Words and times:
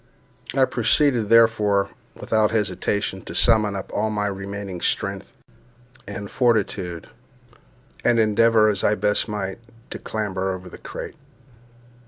I 0.55 0.65
proceeded, 0.65 1.29
therefore, 1.29 1.91
without 2.15 2.49
hesitation, 2.49 3.21
to 3.25 3.35
summon 3.35 3.75
up 3.75 3.91
all 3.93 4.09
my 4.09 4.25
remaining 4.25 4.81
strength 4.81 5.31
and 6.07 6.27
fortitude, 6.31 7.05
and 8.03 8.17
endeavour, 8.17 8.67
as 8.67 8.83
I 8.83 8.95
best 8.95 9.27
might, 9.27 9.59
to 9.91 9.99
clamber 9.99 10.53
over 10.53 10.69
the 10.69 10.79
crate. 10.79 11.17